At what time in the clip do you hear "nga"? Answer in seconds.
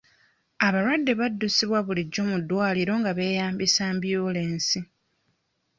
2.99-3.11